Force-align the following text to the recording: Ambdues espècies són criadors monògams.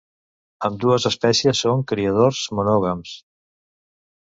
Ambdues 0.69 1.05
espècies 1.11 1.63
són 1.67 1.85
criadors 1.95 2.43
monògams. 2.61 3.17